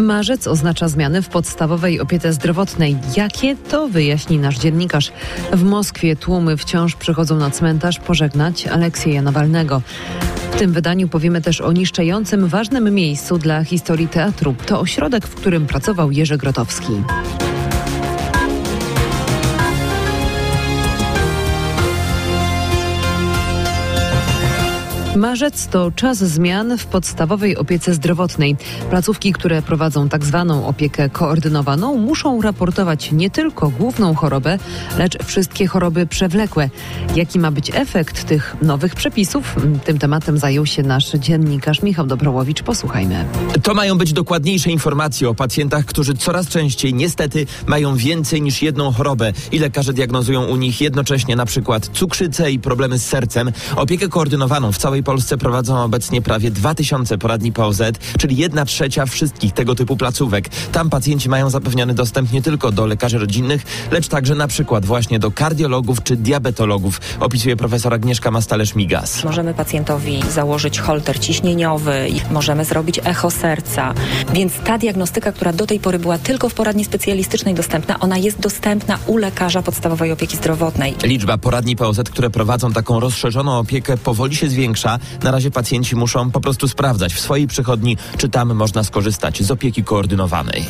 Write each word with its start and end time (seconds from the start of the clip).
Marzec 0.00 0.46
oznacza 0.46 0.88
zmiany 0.88 1.22
w 1.22 1.28
podstawowej 1.28 2.00
opiece 2.00 2.32
zdrowotnej. 2.32 2.96
Jakie 3.16 3.56
to 3.56 3.88
wyjaśni 3.88 4.38
nasz 4.38 4.58
dziennikarz. 4.58 5.12
W 5.52 5.62
Moskwie 5.62 6.16
tłumy 6.16 6.56
wciąż 6.56 6.96
przychodzą 6.96 7.36
na 7.36 7.50
cmentarz 7.50 7.98
pożegnać 7.98 8.66
Aleksieja 8.66 9.22
Nawalnego. 9.22 9.82
W 10.52 10.58
tym 10.58 10.72
wydaniu 10.72 11.08
powiemy 11.08 11.40
też 11.40 11.60
o 11.60 11.72
niszczającym 11.72 12.48
ważnym 12.48 12.94
miejscu 12.94 13.38
dla 13.38 13.64
historii 13.64 14.08
teatru. 14.08 14.54
To 14.66 14.80
ośrodek, 14.80 15.26
w 15.26 15.34
którym 15.34 15.66
pracował 15.66 16.10
Jerzy 16.10 16.36
Grotowski. 16.36 16.92
Marzec 25.18 25.66
to 25.66 25.90
czas 25.90 26.18
zmian 26.18 26.78
w 26.78 26.86
podstawowej 26.86 27.56
opiece 27.56 27.94
zdrowotnej. 27.94 28.56
Placówki, 28.90 29.32
które 29.32 29.62
prowadzą 29.62 30.08
tak 30.08 30.24
zwaną 30.24 30.66
opiekę 30.66 31.10
koordynowaną, 31.10 31.96
muszą 31.96 32.42
raportować 32.42 33.12
nie 33.12 33.30
tylko 33.30 33.68
główną 33.68 34.14
chorobę, 34.14 34.58
lecz 34.98 35.24
wszystkie 35.24 35.66
choroby 35.66 36.06
przewlekłe. 36.06 36.70
Jaki 37.16 37.38
ma 37.38 37.50
być 37.50 37.70
efekt 37.74 38.24
tych 38.24 38.56
nowych 38.62 38.94
przepisów? 38.94 39.56
Tym 39.84 39.98
tematem 39.98 40.38
zajął 40.38 40.66
się 40.66 40.82
nasz 40.82 41.10
dziennikarz 41.10 41.82
Michał 41.82 42.06
Dobrołowicz. 42.06 42.62
Posłuchajmy. 42.62 43.24
To 43.62 43.74
mają 43.74 43.98
być 43.98 44.12
dokładniejsze 44.12 44.70
informacje 44.70 45.28
o 45.28 45.34
pacjentach, 45.34 45.84
którzy 45.84 46.14
coraz 46.14 46.48
częściej 46.48 46.94
niestety 46.94 47.46
mają 47.66 47.96
więcej 47.96 48.42
niż 48.42 48.62
jedną 48.62 48.92
chorobę 48.92 49.32
i 49.52 49.58
lekarze 49.58 49.92
diagnozują 49.92 50.44
u 50.44 50.56
nich 50.56 50.80
jednocześnie 50.80 51.36
na 51.36 51.46
przykład 51.46 51.90
cukrzycę 51.92 52.50
i 52.50 52.58
problemy 52.58 52.98
z 52.98 53.06
sercem. 53.06 53.52
Opiekę 53.76 54.08
koordynowaną 54.08 54.72
w 54.72 54.78
całej 54.78 55.02
Polsce 55.08 55.38
prowadzą 55.38 55.82
obecnie 55.82 56.22
prawie 56.22 56.50
2000 56.50 57.18
poradni 57.18 57.52
POZ, 57.52 57.82
czyli 58.18 58.36
jedna 58.36 58.64
trzecia 58.64 59.06
wszystkich 59.06 59.52
tego 59.52 59.74
typu 59.74 59.96
placówek. 59.96 60.48
Tam 60.72 60.90
pacjenci 60.90 61.28
mają 61.28 61.50
zapewniony 61.50 61.94
dostęp 61.94 62.32
nie 62.32 62.42
tylko 62.42 62.72
do 62.72 62.86
lekarzy 62.86 63.18
rodzinnych, 63.18 63.62
lecz 63.90 64.08
także 64.08 64.34
na 64.34 64.48
przykład 64.48 64.86
właśnie 64.86 65.18
do 65.18 65.30
kardiologów 65.30 66.02
czy 66.02 66.16
diabetologów, 66.16 67.00
opisuje 67.20 67.56
profesor 67.56 67.94
Agnieszka 67.94 68.30
Mastalerz-Migas. 68.30 69.24
Możemy 69.24 69.54
pacjentowi 69.54 70.22
założyć 70.30 70.80
holter 70.80 71.20
ciśnieniowy, 71.20 72.06
możemy 72.30 72.64
zrobić 72.64 73.00
echo 73.04 73.30
serca, 73.30 73.94
więc 74.34 74.52
ta 74.64 74.78
diagnostyka, 74.78 75.32
która 75.32 75.52
do 75.52 75.66
tej 75.66 75.80
pory 75.80 75.98
była 75.98 76.18
tylko 76.18 76.48
w 76.48 76.54
poradni 76.54 76.84
specjalistycznej 76.84 77.54
dostępna, 77.54 78.00
ona 78.00 78.18
jest 78.18 78.40
dostępna 78.40 78.98
u 79.06 79.16
lekarza 79.16 79.62
podstawowej 79.62 80.12
opieki 80.12 80.36
zdrowotnej. 80.36 80.94
Liczba 81.02 81.38
poradni 81.38 81.76
POZ, 81.76 82.00
które 82.10 82.30
prowadzą 82.30 82.72
taką 82.72 83.00
rozszerzoną 83.00 83.58
opiekę 83.58 83.96
powoli 83.96 84.36
się 84.36 84.48
zwiększa. 84.48 84.87
Na 85.22 85.30
razie 85.30 85.50
pacjenci 85.50 85.96
muszą 85.96 86.30
po 86.30 86.40
prostu 86.40 86.68
sprawdzać 86.68 87.14
w 87.14 87.20
swojej 87.20 87.46
przychodni, 87.46 87.96
czy 88.16 88.28
tam 88.28 88.54
można 88.54 88.84
skorzystać 88.84 89.42
z 89.42 89.50
opieki 89.50 89.84
koordynowanej. 89.84 90.64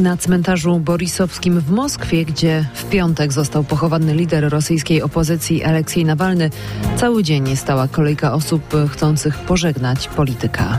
Na 0.00 0.16
cmentarzu 0.16 0.80
Borisowskim 0.80 1.60
w 1.60 1.70
Moskwie, 1.70 2.24
gdzie 2.24 2.64
w 2.74 2.84
piątek 2.84 3.32
został 3.32 3.64
pochowany 3.64 4.14
lider 4.14 4.48
rosyjskiej 4.48 5.02
opozycji 5.02 5.64
Aleksiej 5.64 6.04
Nawalny, 6.04 6.50
cały 6.96 7.22
dzień 7.22 7.56
stała 7.56 7.88
kolejka 7.88 8.32
osób 8.32 8.62
chcących 8.92 9.38
pożegnać 9.38 10.08
polityka. 10.08 10.78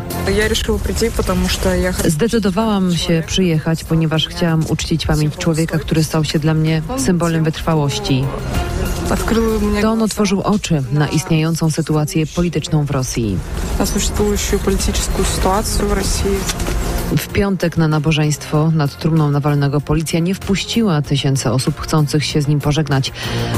Zdecydowałam 2.06 2.96
się 2.96 3.24
przyjechać, 3.28 3.84
ponieważ 3.84 4.28
chciałam 4.28 4.64
uczcić 4.70 5.06
pamięć 5.06 5.38
człowieka, 5.38 5.80
który 5.80 6.04
stał 6.04 6.24
się 6.24 6.40
dla 6.40 6.54
mnie 6.54 6.82
symbolem 6.98 7.44
wytrwałości. 7.44 8.24
To 9.82 9.92
on 9.92 10.02
otworzył 10.02 10.42
oczy 10.42 10.84
na 10.92 11.08
istniejącą 11.08 11.70
sytuację 11.70 12.28
polityczną 12.28 12.86
w 12.86 12.92
Rosji. 12.92 13.38
W 17.18 17.28
piątek 17.28 17.78
na 17.78 17.88
nabożeństwo 17.88 18.72
nad 18.72 18.98
trumną 18.98 19.32
Nawalnego 19.32 19.82
policja 19.82 20.20
nie 20.20 20.36
wpuściła 20.36 21.02
tysięcy 21.02 21.52
osób 21.52 21.82
chcących 21.82 22.26
się 22.26 22.42
z 22.42 22.48
nim 22.48 22.60
pożegnać. 22.60 23.12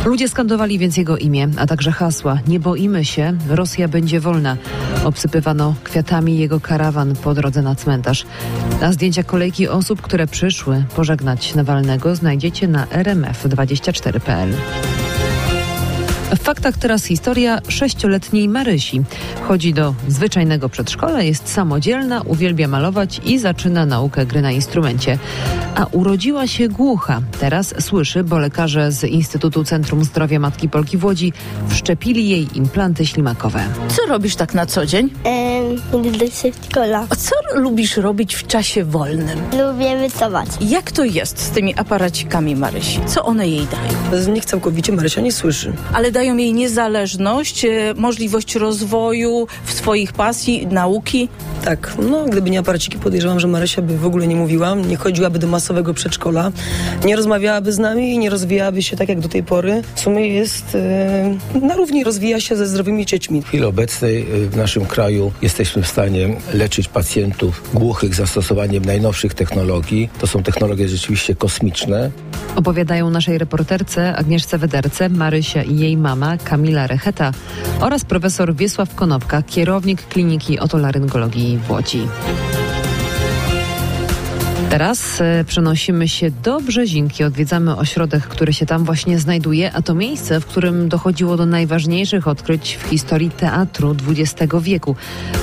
Ludzie 0.05 0.29
skandowali 0.29 0.79
więc 0.79 0.97
jego 0.97 1.17
imię, 1.17 1.47
a 1.57 1.67
także 1.67 1.91
hasła 1.91 2.39
Nie 2.47 2.59
boimy 2.59 3.05
się, 3.05 3.37
Rosja 3.49 3.87
będzie 3.87 4.19
wolna. 4.19 4.57
Obsypywano 5.03 5.75
kwiatami 5.83 6.37
jego 6.37 6.59
karawan 6.59 7.15
po 7.15 7.33
drodze 7.33 7.61
na 7.61 7.75
cmentarz. 7.75 8.25
A 8.81 8.91
zdjęcia 8.91 9.23
kolejki 9.23 9.67
osób, 9.67 10.01
które 10.01 10.27
przyszły 10.27 10.83
pożegnać 10.95 11.55
Nawalnego 11.55 12.15
znajdziecie 12.15 12.67
na 12.67 12.85
rmf24.pl. 12.85 14.53
W 16.31 16.39
faktach 16.39 16.77
teraz 16.77 17.05
historia 17.05 17.59
sześcioletniej 17.67 18.49
Marysi. 18.49 19.01
Chodzi 19.47 19.73
do 19.73 19.93
zwyczajnego 20.07 20.69
przedszkola, 20.69 21.21
jest 21.21 21.49
samodzielna, 21.49 22.21
uwielbia 22.21 22.67
malować 22.67 23.21
i 23.25 23.39
zaczyna 23.39 23.85
naukę 23.85 24.25
gry 24.25 24.41
na 24.41 24.51
instrumencie. 24.51 25.17
A 25.75 25.85
urodziła 25.85 26.47
się 26.47 26.69
głucha. 26.69 27.21
Teraz 27.39 27.73
słyszy, 27.79 28.23
bo 28.23 28.39
lekarze 28.39 28.91
z 28.91 29.03
Instytutu 29.03 29.63
Centrum 29.63 30.03
Zdrowia 30.03 30.39
Matki 30.39 30.69
Polki 30.69 30.97
w 30.97 31.05
Łodzi 31.05 31.33
wszczepili 31.67 32.29
jej 32.29 32.57
implanty 32.57 33.05
ślimakowe. 33.05 33.63
Co 33.87 34.05
robisz 34.05 34.35
tak 34.35 34.53
na 34.53 34.65
co 34.65 34.85
dzień? 34.85 35.09
Eee, 35.25 35.75
do 35.91 36.27
przedszkola. 36.29 37.07
A 37.09 37.15
co 37.15 37.35
lubisz 37.55 37.97
robić 37.97 38.35
w 38.35 38.47
czasie 38.47 38.83
wolnym? 38.83 39.39
Lubię 39.51 39.95
rysować. 39.95 40.47
Jak 40.61 40.91
to 40.91 41.03
jest 41.03 41.39
z 41.39 41.49
tymi 41.49 41.75
aparacikami 41.75 42.55
Marysi? 42.55 42.99
Co 43.07 43.25
one 43.25 43.47
jej 43.47 43.67
dają? 43.67 44.23
Z 44.23 44.27
nich 44.27 44.45
całkowicie 44.45 44.93
Marysia 44.93 45.21
nie 45.21 45.31
słyszy. 45.31 45.73
Ale 45.93 46.11
dają 46.15 46.37
jej 46.37 46.53
niezależność, 46.53 47.65
e, 47.65 47.69
możliwość 47.97 48.55
rozwoju 48.55 49.47
w 49.65 49.73
swoich 49.73 50.13
pasji, 50.13 50.67
nauki. 50.67 51.29
Tak, 51.65 51.95
no 52.09 52.25
gdyby 52.25 52.49
nie 52.49 52.59
aparaciki, 52.59 52.97
podejrzewam, 52.97 53.39
że 53.39 53.47
Marysia 53.47 53.81
by 53.81 53.97
w 53.97 54.05
ogóle 54.05 54.27
nie 54.27 54.35
mówiła, 54.35 54.75
nie 54.75 54.97
chodziłaby 54.97 55.39
do 55.39 55.47
masowego 55.47 55.93
przedszkola, 55.93 56.51
nie 57.05 57.15
rozmawiałaby 57.15 57.73
z 57.73 57.79
nami 57.79 58.13
i 58.13 58.17
nie 58.17 58.29
rozwijałaby 58.29 58.81
się 58.81 58.97
tak 58.97 59.09
jak 59.09 59.19
do 59.19 59.29
tej 59.29 59.43
pory. 59.43 59.81
W 59.95 59.99
sumie 59.99 60.27
jest 60.27 60.75
e, 60.75 61.59
na 61.61 61.75
równi 61.75 62.03
rozwija 62.03 62.39
się 62.39 62.55
ze 62.55 62.67
zdrowymi 62.67 63.05
dziećmi. 63.05 63.41
W 63.41 63.47
chwili 63.47 63.63
obecnej 63.63 64.21
e, 64.21 64.25
w 64.49 64.57
naszym 64.57 64.85
kraju 64.85 65.31
jesteśmy 65.41 65.83
w 65.83 65.87
stanie 65.87 66.35
leczyć 66.53 66.87
pacjentów 66.87 67.69
głuchych 67.73 68.15
zastosowaniem 68.15 68.85
najnowszych 68.85 69.33
technologii. 69.33 70.09
To 70.19 70.27
są 70.27 70.43
technologie 70.43 70.87
rzeczywiście 70.87 71.35
kosmiczne. 71.35 72.11
Opowiadają 72.55 73.09
naszej 73.09 73.37
reporterce 73.37 74.15
Agnieszce 74.15 74.57
Wederce, 74.57 75.09
Marysia 75.09 75.63
i 75.63 75.77
jej 75.77 75.97
mama 76.05 76.37
Kamila 76.37 76.87
Recheta 76.87 77.31
oraz 77.81 78.05
profesor 78.05 78.53
Wiesław 78.53 78.95
Konopka, 78.95 79.41
kierownik 79.41 80.07
Kliniki 80.07 80.59
Otolaryngologii 80.59 81.57
w 81.57 81.71
Łodzi. 81.71 82.07
Teraz 84.69 85.21
e, 85.21 85.43
przenosimy 85.47 86.07
się 86.07 86.31
do 86.31 86.61
Brzezinki, 86.61 87.23
odwiedzamy 87.23 87.75
ośrodek, 87.75 88.23
który 88.23 88.53
się 88.53 88.65
tam 88.65 88.83
właśnie 88.83 89.19
znajduje, 89.19 89.71
a 89.73 89.81
to 89.81 89.93
miejsce, 89.93 90.39
w 90.39 90.45
którym 90.45 90.89
dochodziło 90.89 91.37
do 91.37 91.45
najważniejszych 91.45 92.27
odkryć 92.27 92.77
w 92.83 92.89
historii 92.89 93.29
teatru 93.29 93.95
XX 94.09 94.53
wieku. 94.61 94.95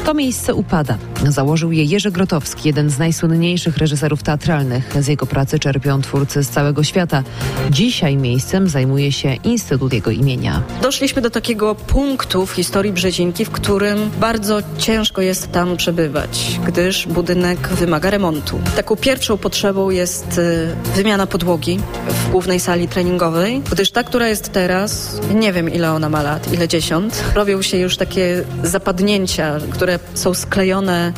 To 0.04 0.14
miejsce 0.14 0.54
upada. 0.54 0.98
Założył 1.28 1.72
je 1.72 1.84
Jerzy 1.84 2.10
Grotowski, 2.10 2.68
jeden 2.68 2.90
z 2.90 2.98
najsłynniejszych 2.98 3.76
reżyserów 3.76 4.22
teatralnych. 4.22 4.94
Z 5.00 5.08
jego 5.08 5.26
pracy 5.26 5.58
czerpią 5.58 6.02
twórcy 6.02 6.42
z 6.42 6.48
całego 6.48 6.84
świata. 6.84 7.22
Dzisiaj 7.70 8.16
miejscem 8.16 8.68
zajmuje 8.68 9.12
się 9.12 9.34
Instytut 9.34 9.92
jego 9.92 10.10
imienia. 10.10 10.62
Doszliśmy 10.82 11.22
do 11.22 11.30
takiego 11.30 11.74
punktu 11.74 12.46
w 12.46 12.50
historii 12.50 12.92
Brzezinki, 12.92 13.44
w 13.44 13.50
którym 13.50 14.10
bardzo 14.20 14.58
ciężko 14.78 15.22
jest 15.22 15.52
tam 15.52 15.76
przebywać, 15.76 16.60
gdyż 16.66 17.06
budynek 17.06 17.68
wymaga 17.68 18.10
remontu. 18.10 18.60
Taką 18.76 18.96
pierwszą 19.12 19.38
potrzebą 19.38 19.90
jest 19.90 20.38
y, 20.38 20.68
wymiana 20.94 21.26
podłogi 21.26 21.80
w 22.08 22.30
głównej 22.30 22.60
sali 22.60 22.88
treningowej, 22.88 23.62
gdyż 23.72 23.90
ta, 23.90 24.02
która 24.04 24.28
jest 24.28 24.52
teraz, 24.52 25.20
nie 25.34 25.52
wiem 25.52 25.68
ile 25.70 25.92
ona 25.92 26.08
ma 26.08 26.22
lat, 26.22 26.52
ile 26.52 26.68
dziesiąt, 26.68 27.24
robią 27.34 27.62
się 27.62 27.76
już 27.76 27.96
takie 27.96 28.44
zapadnięcia, 28.62 29.58
które 29.70 29.98
są 30.14 30.34
sklejone 30.34 31.12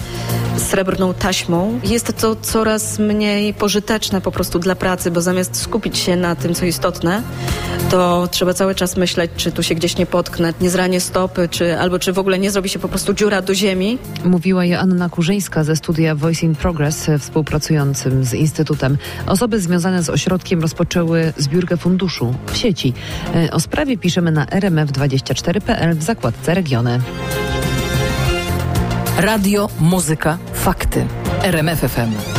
srebrną 0.56 1.14
taśmą. 1.14 1.80
Jest 1.84 2.12
to 2.20 2.36
coraz 2.36 2.98
mniej 2.98 3.54
pożyteczne 3.54 4.20
po 4.20 4.32
prostu 4.32 4.58
dla 4.58 4.74
pracy, 4.74 5.10
bo 5.10 5.20
zamiast 5.20 5.56
skupić 5.56 5.98
się 5.98 6.16
na 6.16 6.36
tym, 6.36 6.54
co 6.54 6.64
istotne, 6.64 7.22
to 7.90 8.28
trzeba 8.30 8.54
cały 8.54 8.74
czas 8.74 8.96
myśleć, 8.96 9.30
czy 9.36 9.52
tu 9.52 9.62
się 9.62 9.74
gdzieś 9.74 9.96
nie 9.96 10.06
potknę, 10.06 10.54
nie 10.60 10.70
zranię 10.70 11.00
stopy, 11.00 11.48
czy, 11.48 11.78
albo 11.78 11.98
czy 11.98 12.12
w 12.12 12.19
ogóle 12.19 12.38
nie 12.38 12.50
zrobi 12.50 12.69
się 12.69 12.78
po 12.78 12.88
prostu 12.88 13.14
dziura 13.14 13.42
do 13.42 13.54
ziemi. 13.54 13.98
Mówiła 14.24 14.64
Joanna 14.64 15.08
Kurzyńska 15.08 15.64
ze 15.64 15.76
studia 15.76 16.14
Voice 16.14 16.46
in 16.46 16.54
Progress, 16.54 17.06
współpracującym 17.92 18.25
z 18.25 18.34
Instytutem. 18.34 18.98
Osoby 19.26 19.60
związane 19.60 20.02
z 20.02 20.10
ośrodkiem 20.10 20.60
rozpoczęły 20.60 21.32
zbiórkę 21.36 21.76
funduszu 21.76 22.34
w 22.46 22.56
sieci. 22.56 22.92
E, 23.34 23.50
o 23.50 23.60
sprawie 23.60 23.98
piszemy 23.98 24.32
na 24.32 24.46
rmf24.pl 24.46 25.94
w 25.96 26.02
zakładce 26.02 26.54
Regiony. 26.54 27.00
Radio, 29.19 29.69
muzyka, 29.81 30.38
fakty. 30.54 31.06
RMF 31.42 31.81
FM. 31.81 32.33